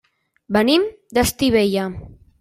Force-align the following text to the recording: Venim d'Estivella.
Venim 0.55 0.87
d'Estivella. 1.17 1.83